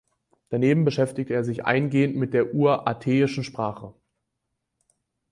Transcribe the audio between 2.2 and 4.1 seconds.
der Urartäischen Sprache.